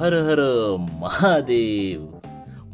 हर 0.00 0.12
हर 0.12 0.40
महादेव. 1.00 2.06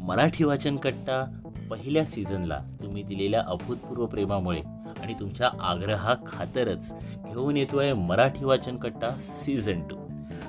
मराठी 0.01 0.43
वाचन 0.43 0.75
कट्टा 0.75 1.39
पहिल्या 1.71 2.05
सीझनला 2.05 2.59
तुम्ही 2.83 3.03
दिलेल्या 3.03 3.43
अभूतपूर्व 3.47 4.05
प्रेमामुळे 4.05 4.61
आणि 5.01 5.13
तुमच्या 5.13 5.49
आग्रहा 5.61 6.15
खातरच 6.27 6.93
घेऊन 7.25 7.57
आहे 7.57 7.93
मराठी 7.93 8.45
वाचन 8.45 8.77
कट्टा 8.77 9.11
सीझन 9.19 9.81
टू. 9.81 9.95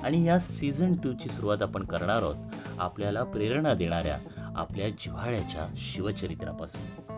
आणि 0.03 0.25
या 0.25 0.39
सीझन 0.39 0.95
टूची 0.95 1.29
सुरुवात 1.29 1.63
आपण 1.63 1.85
करणार 1.85 2.23
आहोत 2.23 2.37
आपल्याला 2.79 3.23
प्रेरणा 3.23 3.75
देणाऱ्या 3.75 4.19
आपल्या 4.57 4.89
जिव्हाळ्याच्या 4.89 5.67
शिवचरित्रापासून. 5.77 7.15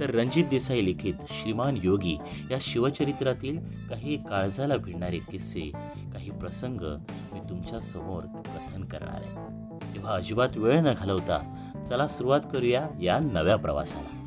तर 0.00 0.10
रणजित 0.10 0.44
देसाई 0.44 0.84
लिखित 0.84 1.14
श्रीमान 1.28 1.74
योगी 1.82 2.18
या 2.50 2.58
शिवचरित्रातील 2.60 3.58
काही 3.90 4.16
काळजाला 4.16 4.76
भिडणारे 4.76 5.18
किस्से 5.18 5.60
काही 6.14 6.30
प्रसंग 6.30 6.80
मी 7.32 7.40
तुमच्यासमोर 7.50 8.22
कथन 8.74 8.84
करणार 8.84 9.20
आहे. 9.24 9.34
तेव्हा 9.94 10.14
अजिबात 10.14 10.56
वेळ 10.56 10.80
न 10.80 10.92
घालवता 10.98 11.54
चला 11.88 12.08
सुरुवात 12.08 12.40
करूया 12.52 12.88
या 13.02 13.18
नव्या 13.18 13.56
प्रवासाला. 13.56 14.20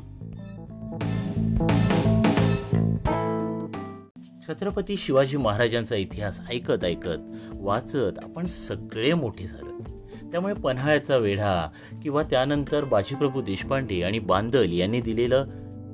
छत्रपती 4.48 4.96
शिवाजी 4.96 5.36
महाराजांचा 5.36 5.96
इतिहास 5.96 6.40
ऐकत 6.50 6.84
ऐकत 6.84 7.18
वाचत 7.54 8.18
आपण 8.24 8.46
सगळे 8.46 9.14
मोठे 9.14 9.46
झालो. 9.46 9.82
त्यामुळे 10.32 10.54
पन्हाळ्याचा 10.54 11.16
वेढा 11.16 11.70
किंवा 12.02 12.22
त्यानंतर 12.22 12.84
बाजीप्रभू 12.84 13.40
देशपांडे 13.40 14.02
आणि 14.02 14.18
बांदल 14.18 14.72
यांनी 14.72 15.00
दिलेलं 15.00 15.44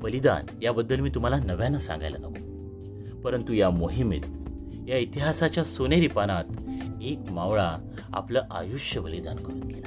बलिदान 0.02 0.44
याबद्दल 0.62 1.00
मी 1.00 1.10
तुम्हाला 1.10 1.36
नव्यानं 1.36 1.78
सांगायला 1.78 2.16
नको. 2.18 2.54
परंतु 3.20 3.52
या 3.52 3.70
मोहिमेत 3.70 4.20
या 4.88 4.98
इतिहासाच्या 4.98 5.64
सोनेरी 5.64 6.08
पानात 6.08 6.44
एक 7.04 7.18
मावळा 7.30 7.76
आपलं 8.12 8.42
आयुष्य 8.50 9.00
बलिदान 9.00 9.36
करून 9.36 9.60
गेला. 9.60 9.86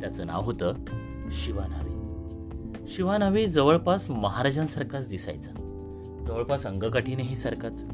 त्याचं 0.00 0.26
नाव 0.26 0.42
होतं 0.42 0.72
शिवानावे. 1.30 1.98
शिवानावे 2.88 3.46
जवळपास 3.46 4.10
महाराजांसारखाच 4.10 5.08
दिसायचा. 5.08 5.50
जवळपास 6.26 6.66
अंगकाठीनेही 6.66 7.36
सारखाच. 7.36 7.84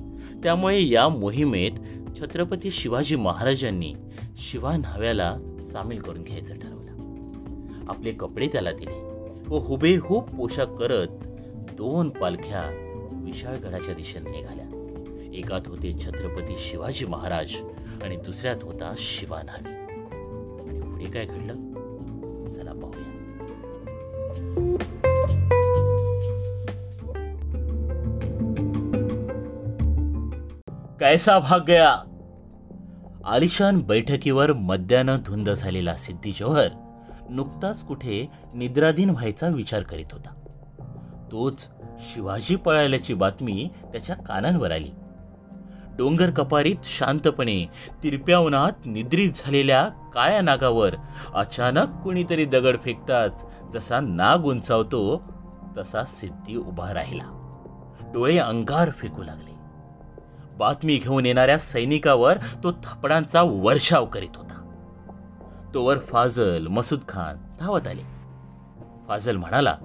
त्यामुळे 0.42 0.88
या 0.88 1.08
मोहिमेत 1.08 1.72
छत्रपती 2.20 2.70
शिवाजी 2.70 3.16
महाराजांनी 3.16 3.94
शिवा 4.36 4.76
न्हाव्याला 4.76 5.36
सामील 5.72 5.98
करून 5.98 6.22
घ्यायचं 6.22 6.54
ठरवलं. 6.54 6.90
आपले 7.88 8.12
कपडे 8.12 8.46
त्याला 8.46 8.72
दिले 8.72 9.00
व 9.48 9.58
हुबेहूब 9.58 10.22
पोशाख 10.22 10.66
करत 10.66 11.08
दोन 11.76 12.08
पालख्या 12.08 12.62
विशाळगडाच्या 13.12 13.94
दिशेने 13.94 14.30
निघाल्या. 14.30 14.64
एकात 15.34 15.60
होते 15.66 15.98
छत्रपती 16.04 16.54
शिवाजी 16.58 17.06
महाराज 17.06 17.48
आणि 18.02 18.16
दुसऱ्यात 18.16 18.56
होता 18.62 18.94
शिवा 18.96 19.42
न्हावी 19.42 19.74
आणि 20.68 20.80
पुढे 20.80 21.04
काय 21.04 21.24
घडलं? 21.24 21.54
चला 22.50 22.72
पाहूया. 22.72 23.10
कैसा 31.00 31.38
भाग 31.38 31.60
गया? 31.68 31.94
आलिशान 33.24 33.80
बैठकीवर 33.80 34.52
मद्यानं 34.52 35.16
धुंद 35.26 35.50
झालेला 35.50 35.94
सिद्धी 35.94 36.32
जौहर 36.32 36.68
नुकताच 37.30 37.86
कुठे 37.86 38.26
निद्राधीन 38.54 39.10
व्हायचा 39.10 39.48
विचार 39.48 39.82
करीत 39.82 40.12
होता. 40.12 40.34
तोच 41.32 41.68
शिवाजी 41.98 42.56
पळाल्याची 42.56 43.14
बातमी 43.14 43.68
त्याच्या 43.92 44.16
कानांवर 44.16 44.70
आली. 44.70 44.90
डोंगर 45.96 46.30
कपारीत 46.30 46.76
शांतपणे 46.84 47.66
तिरप्या 48.02 48.38
उन्हात 48.38 48.86
निद्रित 48.86 49.30
झालेल्या 49.34 49.88
काळ्या 50.14 50.40
नागावर 50.40 50.94
अचानक 51.34 52.02
कुणीतरी 52.04 52.44
दगड 52.44 52.76
फेकताच 52.82 53.46
जसा 53.74 54.00
नाग 54.00 54.44
उंचावतो 54.44 55.22
तसा 55.78 56.04
सिद्धी 56.04 56.56
उभा 56.56 56.94
राहिला. 56.94 57.40
डोळे 58.12 58.38
अंगार 58.38 58.90
फेकू 58.90 59.22
लागले. 59.22 59.54
बातमी 60.56 60.96
घेऊन 60.96 61.26
येणाऱ्या 61.26 61.58
सैनिकावर 61.58 62.36
तो 62.36 62.72
थपडांचा 62.72 63.42
वर्षाव 63.42 64.04
करीत 64.04 64.36
होता. 64.36 64.60
तोवर 65.74 65.98
फाजल 65.98 66.66
मसूद 66.66 67.00
खान 67.08 67.56
धावत 67.60 67.86
आले. 67.86 68.02
फाजल 69.08 69.36
म्हणाला 69.36 69.76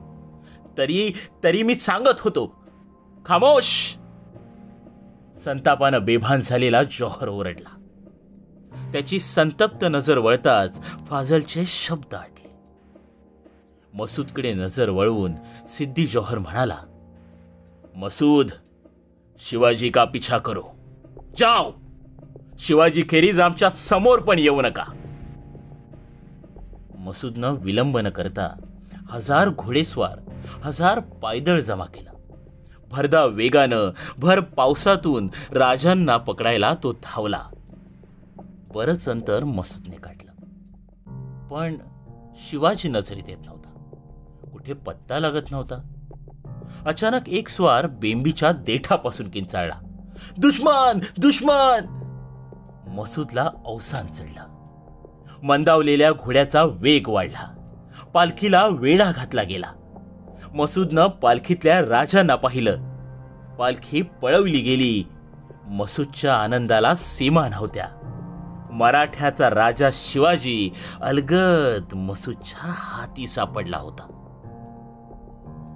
तरी 0.78 1.13
तरी 1.44 1.63
मी 1.63 1.75
सांगत 1.75 2.19
होतो. 2.19 2.63
खामोश! 3.25 3.95
संतापानं 5.44 6.05
बेभान 6.05 6.41
झालेला 6.41 6.83
जौहर 6.83 7.27
ओरडला. 7.27 7.75
त्याची 8.91 9.19
संतप्त 9.19 9.83
नजर 9.83 10.17
वळताच 10.17 10.81
फाजलचे 10.81 11.66
शब्द 11.66 12.16
आटले. 12.16 12.51
मसूदकडे 13.94 14.53
नजर 14.53 14.89
वळवून 14.89 15.33
सिद्धी 15.67 16.07
जौहर 16.07 16.38
म्हणाला 16.39 16.78
मसूद 17.95 18.47
शिवाजी 19.39 19.89
का 19.89 20.03
पिछा 20.03 20.38
करो? 20.38 20.63
जाओ! 21.38 21.72
शिवाजी 22.59 23.03
खेरीज 23.09 23.39
आमच्यासमोर 23.39 24.19
पण 24.19 24.39
येऊ 24.39 24.61
नका. 24.61 24.85
मसूदनं 26.97 27.53
विलंब 27.59 27.97
न 27.97 28.09
करता 28.09 28.66
हजार 29.09 29.49
घोडेस्वार 29.49 30.19
हजार 30.63 30.99
पायदळ 30.99 31.59
जमा 31.59 31.85
केला. 31.85 32.09
भरदा 32.91 33.25
वेगानं 33.25 33.89
भर 34.17 34.39
पावसातून 34.39 35.29
राजांना 35.51 36.17
पकडायला 36.17 36.73
तो 36.83 36.91
धावला. 36.91 37.44
बरंच 38.73 39.09
अंतर 39.09 39.44
मसूदने 39.44 39.95
काढलं. 39.95 40.31
पण 41.47 41.78
शिवाजी 42.35 42.89
नजरेत 42.89 43.29
येत 43.29 43.38
नव्हता. 43.45 43.69
कुठे 44.51 44.73
पत्ता 44.73 45.19
लागत 45.19 45.51
नव्हता. 45.51 45.75
अचानक 46.85 47.29
एक 47.29 47.49
स्वार 47.49 47.88
बेंबीच्या 47.88 48.51
देठापासून 48.51 49.29
किंचाळला. 49.29 49.75
दुश्मन! 50.38 50.99
दुश्मन! 51.17 51.95
मसूदला 52.88 53.49
अवसान 53.66 54.07
चढला 54.07 54.45
मंदावलेल्या 55.44 56.11
घोड्याचा 56.11 56.63
वेग 56.63 57.07
वाढला. 57.07 57.73
पालखीला 58.13 58.67
वेढा 58.67 59.11
घातला 59.11 59.44
गेला. 59.44 59.72
मसूदनं 60.53 61.07
पालखीतल्या 61.07 61.81
राजांना 61.81 62.35
पाहिलं. 62.35 62.77
पालखी 63.55 64.01
पळवली 64.01 64.59
गेली. 64.59 65.03
मसूदच्या 65.67 66.35
आनंदाला 66.35 66.95
सीमा 66.95 67.49
नव्हत्या 67.49 67.85
मराठ्याचा 68.71 69.49
राजा 69.49 69.89
शिवाजी 69.93 70.71
अलगद 71.01 71.93
मसूदच्या 71.93 72.73
हाती 72.77 73.27
सापडला 73.27 73.77
होता. 73.77 74.15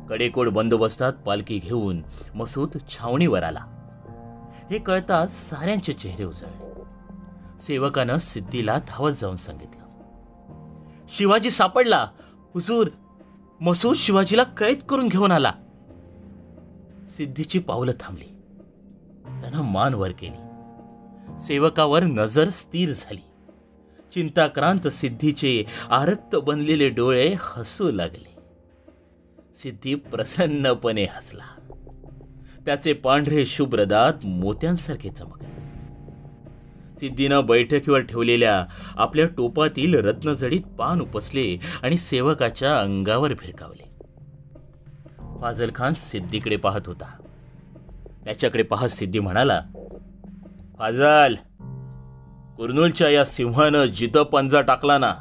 कडेकोड 0.10 0.50
बंदोबस्तात 0.50 1.14
पालखी 1.14 1.58
घेऊन 1.58 2.02
मसूद 2.36 2.70
छावणीवर 2.90 3.44
आला. 3.44 3.60
हे 4.72 4.78
कळताच 4.78 5.50
साऱ्यांचे 5.50 5.94
चेहरे 5.94 6.24
उजळले. 6.24 6.84
सेवकानं 7.60 8.18
सिद्धीला 8.18 8.78
धावत 8.78 9.12
जाऊन 9.12 9.36
सांगितलं. 9.36 9.84
शिवाजी 11.18 11.52
सापडला. 11.52 12.08
हुजूर 12.54 12.88
मसूद 13.64 13.96
शिवाजीला 13.96 14.44
कैद 14.44 14.80
करून 14.80 15.08
घेऊन 15.08 15.32
आला. 15.32 15.52
सिद्धीची 17.18 17.60
पावलं 17.60 17.92
थांबली. 18.00 18.26
त्यानं 19.42 19.62
मान 19.62 19.94
वर 19.94 20.12
केली. 20.12 20.42
सेवकावर 21.40 22.04
नजर 22.04 22.50
स्थिर 22.50 22.94
झाली. 22.94 23.22
चिंताक्रांत 24.14 24.88
सिद्धीचे 24.88 25.64
आरक्त 25.90 26.36
बनलेले 26.36 26.90
डोळे 26.90 27.36
हसू 27.40 27.92
लागले. 27.92 28.36
सिद्धी 29.58 29.96
प्रसन्नपणे 29.96 31.04
हसला. 31.04 31.76
त्याचे 32.66 32.94
पांढरे 32.94 33.46
शुभ्र 33.46 33.84
दात 33.84 34.14
मोत्यांसारखे 34.24 35.10
चमकले. 35.10 35.53
सिद्धीनं 37.04 37.46
बैठकीवर 37.46 38.00
ठेवलेल्या 38.00 38.66
आपल्या 38.98 39.26
टोपातील 39.26 39.94
रत्नजडीत 39.96 40.62
पान 40.62 41.02
उपसले 41.02 41.60
आणि 41.84 41.98
सेवकाच्या 41.98 42.80
अंगावर 42.80 43.34
भिरकावले 43.34 43.92
फाजल 45.42 45.70
खान 45.76 45.94
सिद्धीकडे 45.94 46.56
पाहत 46.56 46.82
होता. 46.86 47.06
त्याच्याकडे 48.26 48.64
पाहत 48.64 48.90
सिद्धी 48.90 49.20
म्हणाला 49.20 49.62
फाजल 50.80 51.36
कुर्नूलच्या 52.58 53.10
या 53.10 53.26
सिंहानं 53.26 53.86
जिथं 53.86 54.24
पंजा 54.24 54.62
टाकला 54.62 54.98
ना 54.98 55.14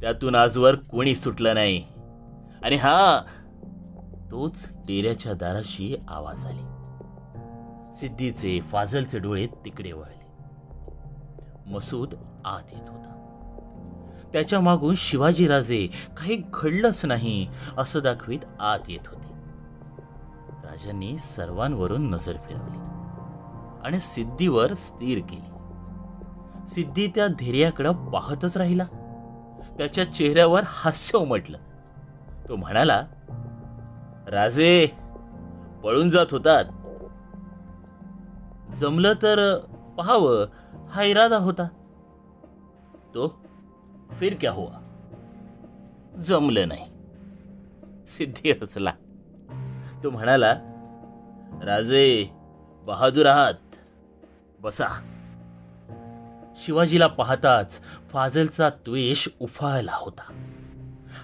त्यातून 0.00 0.34
आजवर 0.34 0.74
कोणी 0.74 1.14
सुटलं 1.14 1.54
नाही. 1.54 1.84
आणि 2.62 2.76
हा 2.76 3.22
तोच 4.30 4.66
डेऱ्याच्या 4.86 5.32
दाराशी 5.32 5.96
आवाज 6.08 6.46
आले. 6.46 6.66
सिद्धीचे 7.94 8.60
फाजलचे 8.60 9.18
डोळे 9.18 9.46
तिकडे 9.46 9.92
वळले. 9.92 10.17
मसूद 11.68 12.14
आत 12.44 12.72
येत 12.72 12.88
होता. 12.88 13.14
त्याच्या 14.32 14.60
मागून 14.60 14.94
शिवाजीराजे 14.94 15.86
काही 16.16 16.42
घडलंच 16.54 17.04
नाही 17.04 17.48
असं 17.78 18.00
दाखवीत 18.04 18.38
आत 18.60 18.78
येत 18.88 19.06
होते. 19.06 19.34
राजांनी 20.68 21.18
सर्वांवरून 21.18 22.10
नजर 22.10 22.32
फिरवली 22.32 22.78
आणि 23.84 24.00
सिद्धीवर 24.00 24.74
स्थिर 24.74 25.18
केली. 25.18 25.48
सिद्धी 26.68 27.06
त्या 27.06 27.26
धैर्याकडं 27.26 27.92
पाहतच 27.92 28.56
राहिला. 28.56 28.84
त्याच्या 29.78 30.12
चेहऱ्यावर 30.12 30.62
हास्य 30.66 31.18
उमटलं. 31.18 31.58
तो 32.48 32.56
म्हणाला 32.56 33.06
राजे 34.26 34.86
पळून 35.84 36.10
जात 36.10 36.26
होतात. 36.30 36.64
जमलं 38.76 39.12
तर 39.12 39.58
पहावं 39.98 40.46
हा 40.88 41.02
इरादा 41.02 41.36
होता. 41.36 41.68
तो 43.14 43.44
फिर 44.12 44.34
क्या 44.40 44.52
हुआ? 44.52 44.80
जमलं 46.16 46.68
नाही. 46.68 46.86
सिद्धी 48.08 48.50
हसला. 48.50 48.92
तो 50.04 50.10
म्हणाला 50.10 50.52
राजे 51.62 52.30
बहादूर 52.86 53.26
आहात. 53.26 53.54
बसा. 54.60 54.86
शिवाजीला 56.56 57.06
पाहताच 57.06 57.80
फाजलचा 58.12 58.68
द्वेष 58.68 59.28
उफाळला 59.40 59.92
होता. 59.94 60.32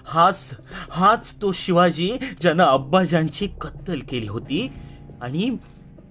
हाच 0.05 0.57
हाच 0.91 1.41
तो 1.41 1.51
शिवाजी 1.51 2.17
ज्यानं 2.41 2.63
अब्बाजांची 2.63 3.47
कत्तल 3.47 3.99
केली 4.09 4.27
होती 4.27 4.73
आणि 5.21 5.57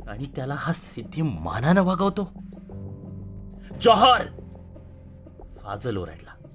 आणि 0.08 0.26
त्याला 0.36 0.54
हा 0.58 0.72
सिद्धी 0.72 1.22
मानानं 1.22 1.82
वागवतो. 1.82 2.43
जॉहर. 3.80 4.26
फाजल 5.62 5.96
ओरडला. 5.96 6.48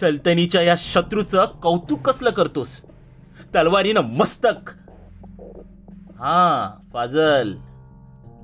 सल्तनीच्या 0.00 0.62
या 0.62 0.74
शत्रूचं 0.78 1.46
कौतुक 1.46 2.10
कसलं 2.10 2.30
करतोस? 2.30 2.84
तलवारीनं 3.54 4.00
मस्तक. 4.00 4.70
हा 6.18 6.74
फाजल. 6.92 7.52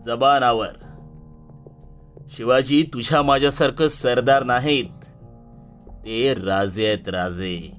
जबानावर. 0.07 0.69
शिवाजी 2.29 2.83
तुझ्या 2.83 3.23
माझ्यासारखं 3.23 3.89
सरदार 3.89 4.43
नाहीत. 4.43 4.85
ते 5.89 6.35
राजे 6.35 6.87
आहेत 6.87 7.09
राजे. 7.09 7.71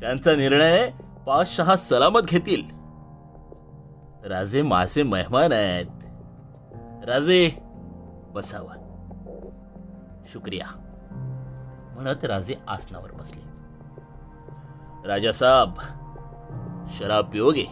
त्यांचा 0.00 0.36
निर्णय 0.36 0.90
पाचशहा 1.26 1.76
सलामत 1.76 2.20
घेतील. 2.20 2.62
राजे 4.28 4.62
माझे 4.62 5.02
मेहमान 5.02 5.52
आहेत. 5.52 5.86
राजे 7.08 7.50
बसावा. 8.38 8.74
शुक्रिया. 10.32 10.66
म्हणत 11.94 12.24
राजे 12.24 12.54
आसनावर 12.68 13.12
बसले. 13.12 13.42
राजा 15.08 15.32
साहेब 15.32 15.80
शराब 16.90 17.30
पिओगे 17.32 17.64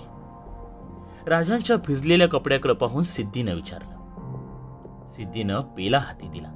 राजांच्या 1.26 1.76
भिजलेल्या 1.76 2.28
कपड्याकडे 2.28 2.72
पाहून 2.72 3.02
सिद्धीनं 3.02 3.54
विचारलं. 3.54 5.08
सिद्धीनं 5.10 5.60
पेला 5.60 5.98
हाती 5.98 6.28
दिला. 6.28 6.48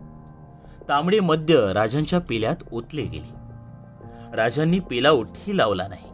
तांबडे 0.89 1.21
मद्य 1.21 1.73
राजांच्या 1.73 2.21
पेल्यात 2.29 2.57
ओतले 2.73 3.03
गेले. 3.03 3.35
राजांनी 4.37 4.79
पेला 4.79 5.11
उठी 5.11 5.57
लावला 5.57 5.89
नाही. 5.89 6.09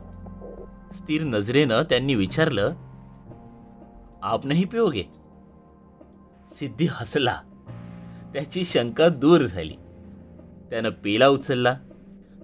स्थिर 0.96 1.22
नजरेनं 1.22 1.82
त्यांनी 1.82 2.14
विचारलं 2.14 2.72
आप 4.22 4.46
नाही 4.46 4.64
पिओगे? 4.64 5.02
सिद्धी 6.50 6.86
हसला. 6.90 7.40
त्याची 8.36 8.64
शंका 8.64 9.08
दूर 9.08 9.46
झाली. 9.46 9.74
त्यानं 10.70 10.88
पेला 10.88 11.28
उचलला 11.28 11.78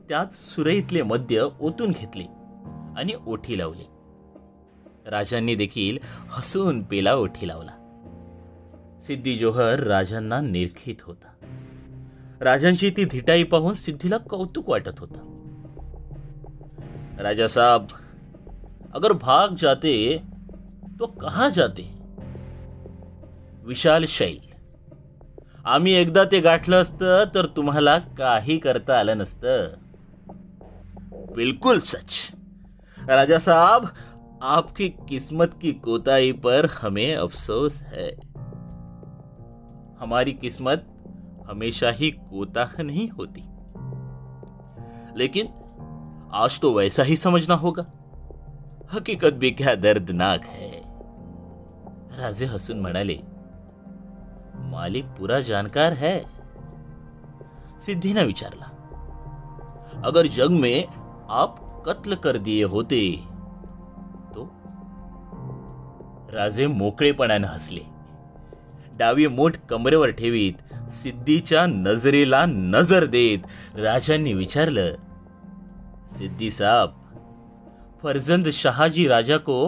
त्यात 0.08 0.26
सुरईतले 0.32 1.02
मद्य 1.02 1.46
ओतून 1.60 1.90
घेतले 1.90 2.24
आणि 2.96 3.12
ओठी 3.26 3.58
लावली. 3.58 3.84
राजांनी 5.06 5.54
देखील 5.54 5.98
हसून 6.28 6.82
पेला 6.82 7.14
ओठी 7.14 7.48
लावला. 7.48 7.70
सिद्धी 9.02 9.36
जोहर 9.36 9.80
राजांना 9.80 10.40
निरखित 10.40 10.94
होता. 11.02 11.46
राजांची 12.40 12.90
ती 12.90 13.04
धिटाई 13.04 13.42
पाहून 13.42 13.72
सिद्धीला 13.72 14.16
कौतुक 14.16 14.70
वाटत 14.70 14.98
होता. 14.98 15.48
राजा 17.18 17.48
साहब 17.48 17.86
अगर 18.94 19.12
भाग 19.12 19.48
जाते 19.60 20.22
तो 21.00 21.06
कहा 21.06 21.48
जाते? 21.48 21.98
विशाल 23.64 24.04
शैल 24.08 24.51
आम्ही 25.66 25.92
एकदा 25.92 26.24
ते 26.24 26.40
गाठलं 26.40 26.82
असतं, 26.82 27.24
तर 27.34 27.46
तुम्हाला 27.46 27.98
काही 27.98 28.58
करता 28.58 28.98
आलं 28.98 29.18
नसतं. 29.18 29.68
बिल्कुल 31.34 31.78
सच. 31.78 32.34
राजा 33.08 33.38
साहब, 33.38 33.84
आपकी 34.42 34.88
किस्मत 34.88 35.46
की 35.62 35.72
कोताही 35.72 36.32
पर 36.32 36.66
हमें 36.82 37.16
अफसोस 37.16 37.82
है। 37.82 38.08
हमारी 40.00 40.32
किस्मत 40.32 40.76
हमेशा 41.46 41.90
ही 41.90 42.10
कोताह 42.10 42.82
नहीं 42.82 43.08
होती। 43.12 43.40
लेकिन 45.16 45.46
आज 46.32 46.58
तो 46.62 46.72
वैसा 46.72 47.02
ही 47.02 47.16
समझना 47.16 47.54
होगा। 47.54 47.82
हकीकत 48.92 49.32
भी 49.32 49.50
क्या 49.50 49.74
दर्दनाक 49.74 50.44
है। 50.44 50.82
राजे 52.22 52.46
हसून 52.46 52.80
म्हणाले 52.80 53.31
मालिक 54.72 55.06
पूरा 55.18 55.40
जानकार 55.40 55.92
है। 55.92 56.18
सिद्धि 57.86 58.12
ने 58.14 58.24
विचारला, 58.24 58.68
अगर 60.04 60.26
जंग 60.26 60.60
में 60.60 60.86
आप 61.30 61.58
कत्ल 61.86 62.14
कर 62.14 62.38
दिए 62.38 62.64
होते 62.64 63.00
तो? 64.34 64.44
राजे 66.32 66.66
मोकळेपणाने 66.66 67.46
हसले. 67.46 67.84
डावी 68.98 69.26
मोठ 69.28 69.56
कमरेवर 69.70 70.10
ठेवीत, 70.10 70.58
सिद्धीच्या 70.92 71.66
नजरेला 71.66 72.44
नज़र 72.46 73.06
देत 73.06 73.46
राजांनी 73.76 74.34
विचारलं, 74.34 74.94
सिद्धी 76.18 76.50
साहब 76.50 76.98
फरजंद 78.02 78.50
शहाजी 78.52 79.06
राजा 79.08 79.36
को 79.38 79.58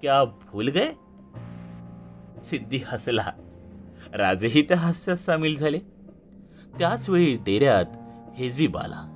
क्या 0.00 0.24
भूल 0.24 0.68
गए? 0.68 0.90
सिद्धी 2.42 2.78
हसला 2.88 3.30
राजेही 4.14 4.62
त्या 4.62 4.76
हास्यात 4.76 5.16
सामील 5.16 5.58
झाले. 5.58 5.78
त्याच 6.78 7.10
वेळी 7.10 7.34
डेऱ्यात 7.34 7.84
हेजीब 8.36 8.76
आला 8.76 9.10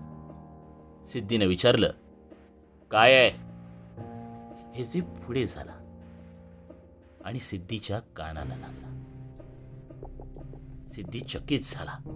सिद्धीने 1.12 1.46
विचारलं 1.46 1.90
काय 2.90 3.14
आहे? 3.14 3.30
हेजीब 4.74 5.04
पुढे 5.04 5.46
झाला 5.46 5.72
आणि 7.24 7.38
सिद्धीच्या 7.38 7.98
कानाला 7.98 8.56
लागला. 8.56 9.04
सिद्धी 10.90 11.20
चकित 11.20 11.60
झाला. 11.64 12.12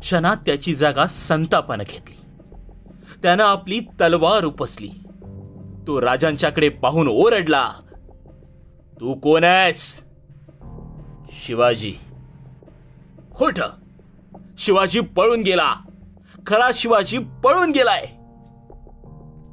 क्षणात 0.00 0.36
त्याची 0.36 0.74
जागा 0.74 1.06
संतापानं 1.06 1.84
घेतली. 1.88 2.16
त्यानं 3.22 3.44
आपली 3.44 3.80
तलवार 3.80 4.44
उपसली. 4.44 4.90
तो 5.86 6.00
राजांच्याकडे 6.00 6.68
पाहून 6.68 7.08
ओरडला 7.08 7.72
तू 9.00 9.14
कोण 9.14 9.44
आहेस? 9.44 10.07
शिवाजी. 11.30 11.94
खोट. 13.34 13.60
शिवाजी 14.58 15.00
पळून 15.00 15.42
गेला. 15.42 15.74
खरा 16.46 16.70
शिवाजी 16.74 17.18
पळून 17.18 17.70
गेलाय. 17.70 18.04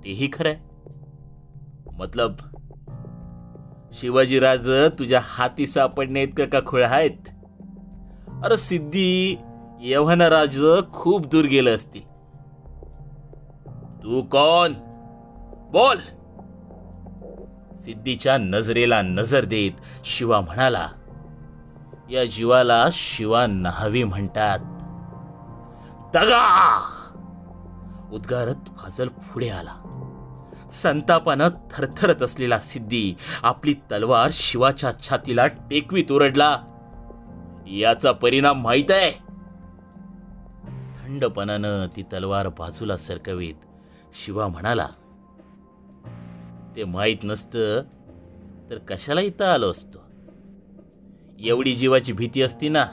तेही 0.03 0.29
खरंय. 0.33 0.57
मतलब 1.93 2.31
शिवाजीराज 3.93 4.69
तुझ्या 4.69 5.21
हाती 5.23 5.67
सापडणे 5.67 6.23
इतकं 6.23 6.45
का 6.45 6.59
खुळ 6.67 6.83
आहेत? 6.83 7.29
अरे 8.43 8.57
सिद्धी 8.57 9.37
यवनराज 9.81 10.63
खूप 10.93 11.25
दूर 11.25 11.45
गेलं 11.45 11.75
असतील. 11.75 12.01
तू 14.03 14.21
कोण? 14.21 14.73
बोल. 15.71 15.97
सिद्धीच्या 17.81 18.37
नजरेला 18.37 19.01
नजर 19.01 19.45
देत 19.45 19.71
शिवा 20.05 20.41
म्हणाला 20.41 20.89
या 22.09 22.25
जीवाला 22.25 22.87
शिवा 22.91 23.45
न्हावी 23.47 24.03
म्हणतात. 24.03 24.59
दगा! 26.13 26.81
उद्गारत 28.11 28.69
फाजल 28.77 29.07
पुढे 29.07 29.49
आला. 29.49 29.75
संतापानं 30.71 31.49
थरथरत 31.71 32.21
असलेला 32.21 32.59
सिद्धी 32.59 33.15
आपली 33.43 33.73
तलवार 33.73 34.29
शिवाच्या 34.33 34.91
छातीला 34.99 35.47
टेकवीत 35.47 36.11
ओरडला. 36.11 36.57
याचा 37.67 38.11
परिणाम 38.11 38.63
माहीत 38.63 38.91
आहे. 38.91 39.11
थंडपणानं 41.03 41.85
ती 41.95 42.01
तलवार 42.01 42.47
बाजूला 42.47 42.97
सरकवीत 42.97 43.55
शिवा 44.13 44.47
म्हणाला 44.47 44.87
ते 46.75 46.83
माहीत 46.83 47.17
नसतं 47.23 47.81
तर 48.69 48.77
कशाला 48.77 49.21
इथं 49.21 49.45
आलो 49.45 49.71
असतो? 49.71 50.04
एवढी 51.39 51.73
जीवाची 51.73 52.13
भीती 52.13 52.41
असती 52.41 52.69
ना 52.69 52.85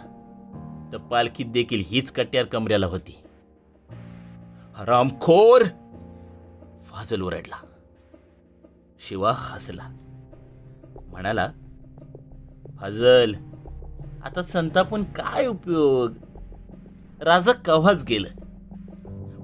तर 0.93 0.97
पालखीत 0.97 1.47
देखील 1.47 1.83
हीच 1.87 2.13
कट्यार 2.13 2.45
कमऱ्याला 2.45 2.87
होती. 2.87 3.17
रामखोर 4.79 5.65
फाजल 6.83 7.21
ओरडला. 7.21 7.57
शिवा 9.09 9.33
हसला. 9.37 9.89
म्हणाला 11.07 11.53
फाजल 12.81 13.35
आता 14.25 14.43
संतापून 14.43 15.05
काय 15.05 15.47
उपयोग? 15.47 16.13
राजा 17.21 17.53
कव्हाच 17.53 18.05
गेलं? 18.05 18.29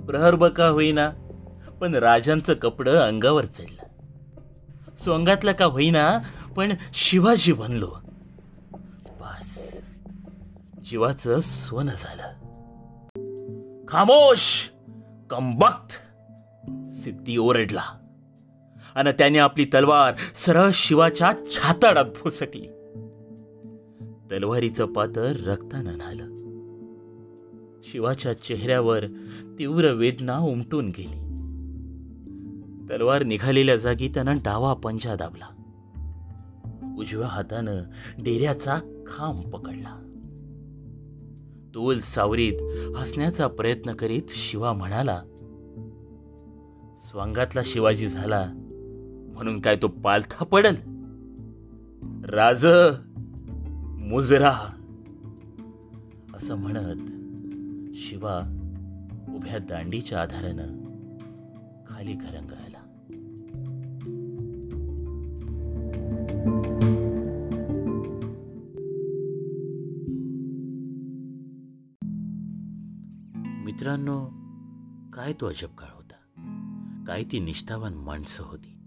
प्रहर 0.07 0.35
बका 0.35 0.67
होईना 0.67 1.11
पण 1.81 1.95
राजांचं 1.95 2.55
कपडं 2.55 2.99
अंगावर 2.99 3.45
चढलं. 3.45 3.83
सोंगातलं 4.97 5.53
का 5.53 5.65
होईना 5.65 6.19
पण 6.57 6.73
शिवाजी 6.95 7.53
बनलो. 7.53 7.97
जीवाचं 10.91 11.41
सोनं 11.41 11.93
झालं. 11.93 12.29
खामोश! 13.89 14.71
कंबक्त 15.31 15.93
सिद्धी 16.95 17.37
ओरडला. 17.37 17.83
आणि 18.95 19.13
त्याने 19.13 19.39
आपली 19.39 19.65
तलवार 19.65 20.15
सरळ 20.45 20.71
शिवाच्या 20.75 21.33
छाताडात 21.33 22.05
भोसकली. 22.05 22.67
तलवारीचं 24.33 24.87
पातर 24.87 25.33
रक्तानं 25.47 25.97
न्हालं. 25.97 26.25
शिवाच्या 27.85 28.33
चेहऱ्यावर 28.33 29.07
तीव्र 29.59 29.93
वेदना 29.93 30.39
उमटून 30.39 30.89
गेली. 30.89 31.19
तलवार 32.91 33.23
निघालेल्या 33.23 33.77
जागी 33.77 34.09
त्यानं 34.09 34.37
डावा 34.37 34.75
पंजा 34.75 35.17
दाबला. 35.17 35.47
उजव्या 36.99 37.29
हातानं 37.29 37.83
डेऱ्याचा 38.19 38.79
खांब 39.07 39.57
पकडला. 39.57 40.08
तोल 41.79 42.01
सावरीत 42.01 42.53
हसण्याचा 42.97 43.47
प्रयत्न 43.47 43.93
करीत 43.93 44.23
शिवा 44.29 44.73
म्हणाला 44.73 45.23
स्वांगातला 47.11 47.61
शिवाजी 47.65 48.09
झाला 48.09 48.51
म्हणून 49.35 49.61
काय 49.61 49.77
तो 49.77 49.89
पालथा 49.89 50.45
पडल? 50.45 50.75
राज 52.25 52.67
मुजरा. 53.99 54.55
असं 56.35 56.55
म्हणत 56.55 56.97
शिवा 57.95 58.41
उभ्या 59.35 59.59
दांडीच्या 59.59 60.23
आधारानं 60.23 60.67
खाली 61.87 62.13
घरंगायला 62.13 62.68
मित्रांनो 73.69 74.27
काय 75.11 75.33
तो 75.33 75.47
अजब 75.47 75.69
काळ 75.69 75.89
होता. 75.95 76.15
काय 77.07 77.25
ती 77.25 77.41
निष्ठावान 77.41 77.95
माणसं 77.95 78.45
होती. 78.45 78.79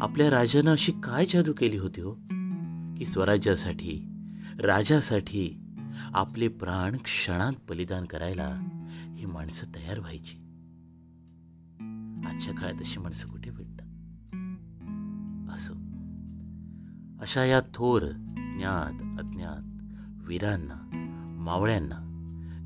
आपल्या 0.00 0.30
राजानं 0.30 0.72
अशी 0.72 0.92
काय 0.92 1.26
जादू 1.26 1.52
केली 1.52 1.76
होती 1.76 2.00
हो? 2.00 2.12
की 2.98 3.06
स्वराज्यासाठी 3.06 4.04
राजासाठी 4.58 5.60
आपले 6.14 6.48
प्राण 6.48 6.96
क्षणात 6.96 7.52
बलिदान 7.68 8.04
करायला 8.04 8.60
ही 9.16 9.26
माणसं 9.26 9.66
तयार 9.74 9.98
व्हायची. 9.98 10.36
आजच्या 12.26 12.54
काळात 12.54 12.74
अशी 12.74 13.00
माणसं 13.00 13.28
कुठे 13.28 13.50
भेटतात? 13.50 13.86
असो. 15.54 15.74
अशा 17.20 17.44
या 17.44 17.60
थोर 17.74 18.02
ज्ञात 18.56 19.24
अज्ञात 19.24 19.70
वीरांना 20.28 20.76
मावळ्यांना 21.40 22.03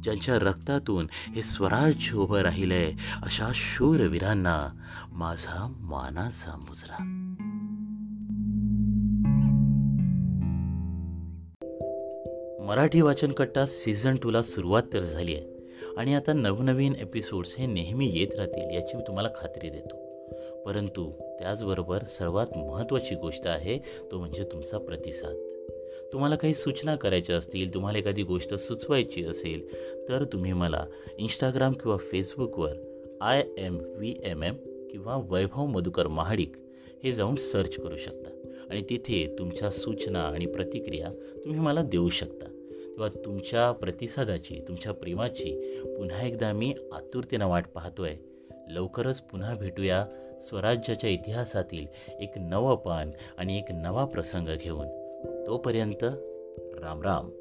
ज्यांच्या 0.02 0.38
रक्तातून 0.38 1.06
हे 1.10 1.42
स्वराज्य 1.42 2.16
उभं 2.16 2.38
राहिलंय 2.38 2.92
अशा 3.22 3.50
शूरवीरांना 3.54 4.68
माझा 5.12 5.74
मानाचा 5.80 6.56
मुजरा. 6.56 7.14
मराठी 12.66 13.00
वाचनकट्टा 13.00 13.66
सीझन 13.66 14.14
टूला 14.22 14.42
सुरुवात 14.42 14.82
तर 14.92 15.00
झाली 15.00 15.34
आहे. 15.34 15.58
आणि 15.96 16.14
आता 16.14 16.32
नवनवीन 16.32 16.94
एपिसोड्स 16.94 17.56
हे 17.56 17.66
नेहमी 17.66 18.10
येत 18.14 18.38
राहतील 18.38 18.74
याची 18.74 18.96
मी 18.96 19.02
तुम्हाला 19.06 19.28
खात्री 19.40 19.70
देतो. 19.70 20.08
परंतु 20.66 21.10
त्याचबरोबर 21.38 22.02
सर्वात 22.02 22.58
महत्त्वाची 22.58 23.14
गोष्ट 23.14 23.46
आहे 23.46 23.78
तो 24.10 24.18
म्हणजे 24.18 24.44
तुमचा 24.52 24.78
प्रतिसाद. 24.78 25.47
तुम्हाला 26.12 26.36
काही 26.36 26.54
सूचना 26.54 26.96
करायच्या 26.96 27.36
असतील 27.36 27.74
तुम्हाला 27.74 27.98
एखादी 27.98 28.22
गोष्ट 28.22 28.54
सुचवायची 28.54 29.24
असेल 29.24 29.74
तर 30.08 30.24
तुम्ही 30.24 30.52
मला 30.52 30.86
इंस्टाग्राम 31.18 31.72
किंवा 31.72 31.96
फेसबुकवर 31.96 32.74
I 33.20 33.44
M 33.58 33.78
V 33.80 34.16
M 34.24 34.42
M 34.42 34.54
किंवा 34.90 35.16
वैभव 35.28 35.66
मधुकर 35.66 36.06
महाडिक 36.06 36.52
हे 37.04 37.12
जाऊन 37.12 37.36
सर्च 37.36 37.76
करू 37.76 37.96
शकता. 37.96 38.30
आणि 38.70 38.82
तिथे 38.90 39.36
तुमच्या 39.38 39.70
सूचना 39.70 40.20
आणि 40.20 40.46
प्रतिक्रिया 40.46 41.08
तुम्ही 41.44 41.60
मला 41.60 41.82
देऊ 41.82 42.08
शकता. 42.08 42.46
तेव्हा 42.70 43.08
तुमच्या 43.24 43.72
प्रतिसादाची 43.72 44.64
तुमच्या 44.68 44.92
प्रेमाची 44.92 45.80
पुन्हा 45.96 46.26
एकदा 46.26 46.52
मी 46.52 46.74
आतुरतेनं 46.92 47.46
वाट 47.46 47.66
पाहतोय. 47.74 48.16
लवकरच 48.70 49.20
पुन्हा 49.20 49.54
भेटूया 49.54 50.06
स्वराज्याच्या 50.40 51.10
इतिहासातील 51.10 51.86
एक 52.20 52.30
नवं 52.36 52.76
पान 52.76 53.10
आणि 53.38 53.58
एक 53.58 53.72
नवा 53.72 54.04
प्रसंग 54.04 54.48
घेऊन. 54.60 54.86
तोपर्यंत 55.48 55.98
राम 56.82 57.02
राम. 57.02 57.37